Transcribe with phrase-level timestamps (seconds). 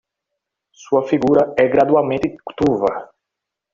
[0.71, 3.13] Sua figura é gradualmente turva